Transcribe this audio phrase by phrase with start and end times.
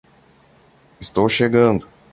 [0.99, 1.85] Estou chegando!